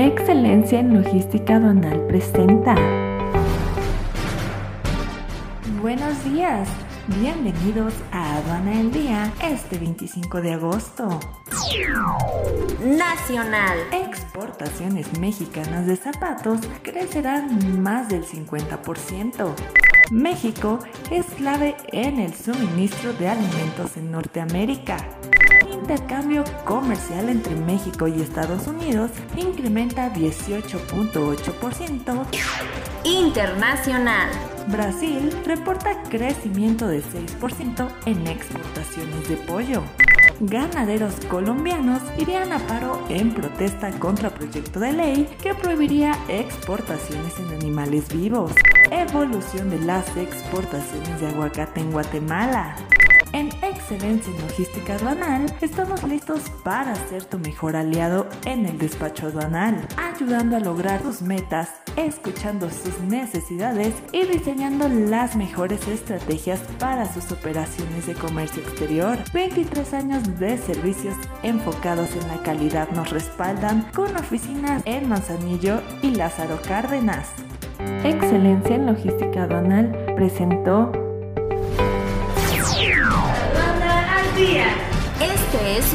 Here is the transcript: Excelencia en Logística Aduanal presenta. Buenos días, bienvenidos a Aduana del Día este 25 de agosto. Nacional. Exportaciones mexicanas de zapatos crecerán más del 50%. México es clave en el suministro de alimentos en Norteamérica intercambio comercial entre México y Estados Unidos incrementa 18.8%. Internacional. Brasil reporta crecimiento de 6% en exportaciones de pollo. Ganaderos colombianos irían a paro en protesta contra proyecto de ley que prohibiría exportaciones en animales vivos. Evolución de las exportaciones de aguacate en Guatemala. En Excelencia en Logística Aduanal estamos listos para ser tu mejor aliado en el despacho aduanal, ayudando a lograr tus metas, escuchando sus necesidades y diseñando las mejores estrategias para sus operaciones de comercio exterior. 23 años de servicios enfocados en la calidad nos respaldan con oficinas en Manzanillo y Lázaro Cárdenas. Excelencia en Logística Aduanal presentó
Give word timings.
Excelencia 0.00 0.80
en 0.80 0.94
Logística 0.94 1.56
Aduanal 1.56 2.06
presenta. 2.06 2.74
Buenos 5.82 6.24
días, 6.24 6.70
bienvenidos 7.20 7.92
a 8.10 8.36
Aduana 8.36 8.78
del 8.78 8.92
Día 8.92 9.30
este 9.44 9.76
25 9.76 10.40
de 10.40 10.54
agosto. 10.54 11.20
Nacional. 12.82 13.76
Exportaciones 13.92 15.18
mexicanas 15.18 15.86
de 15.86 15.96
zapatos 15.96 16.60
crecerán 16.82 17.82
más 17.82 18.08
del 18.08 18.24
50%. 18.24 19.54
México 20.12 20.78
es 21.10 21.26
clave 21.26 21.76
en 21.92 22.20
el 22.20 22.32
suministro 22.32 23.12
de 23.12 23.28
alimentos 23.28 23.98
en 23.98 24.10
Norteamérica 24.10 24.96
intercambio 25.72 26.44
comercial 26.64 27.28
entre 27.28 27.54
México 27.56 28.08
y 28.08 28.20
Estados 28.20 28.66
Unidos 28.66 29.10
incrementa 29.36 30.12
18.8%. 30.12 32.26
Internacional. 33.04 34.30
Brasil 34.68 35.30
reporta 35.44 36.02
crecimiento 36.04 36.86
de 36.86 37.02
6% 37.02 37.88
en 38.06 38.26
exportaciones 38.26 39.28
de 39.28 39.36
pollo. 39.36 39.82
Ganaderos 40.40 41.14
colombianos 41.28 42.00
irían 42.16 42.52
a 42.52 42.58
paro 42.66 43.04
en 43.10 43.34
protesta 43.34 43.90
contra 43.98 44.30
proyecto 44.30 44.80
de 44.80 44.92
ley 44.92 45.28
que 45.42 45.54
prohibiría 45.54 46.16
exportaciones 46.28 47.38
en 47.38 47.50
animales 47.50 48.08
vivos. 48.14 48.52
Evolución 48.90 49.68
de 49.68 49.80
las 49.80 50.16
exportaciones 50.16 51.20
de 51.20 51.28
aguacate 51.28 51.80
en 51.80 51.92
Guatemala. 51.92 52.74
En 53.90 53.96
Excelencia 53.96 54.32
en 54.32 54.42
Logística 54.42 54.94
Aduanal 54.94 55.46
estamos 55.60 56.04
listos 56.04 56.42
para 56.62 56.94
ser 56.94 57.24
tu 57.24 57.40
mejor 57.40 57.74
aliado 57.74 58.28
en 58.44 58.64
el 58.66 58.78
despacho 58.78 59.26
aduanal, 59.26 59.84
ayudando 59.96 60.56
a 60.56 60.60
lograr 60.60 61.02
tus 61.02 61.22
metas, 61.22 61.70
escuchando 61.96 62.70
sus 62.70 63.00
necesidades 63.00 63.92
y 64.12 64.26
diseñando 64.26 64.88
las 64.88 65.34
mejores 65.34 65.88
estrategias 65.88 66.60
para 66.78 67.12
sus 67.12 67.32
operaciones 67.32 68.06
de 68.06 68.14
comercio 68.14 68.62
exterior. 68.62 69.18
23 69.34 69.92
años 69.94 70.38
de 70.38 70.56
servicios 70.56 71.16
enfocados 71.42 72.10
en 72.14 72.28
la 72.28 72.40
calidad 72.44 72.88
nos 72.90 73.10
respaldan 73.10 73.90
con 73.92 74.14
oficinas 74.16 74.82
en 74.84 75.08
Manzanillo 75.08 75.82
y 76.00 76.14
Lázaro 76.14 76.60
Cárdenas. 76.62 77.32
Excelencia 78.04 78.76
en 78.76 78.86
Logística 78.86 79.42
Aduanal 79.44 80.14
presentó 80.14 80.92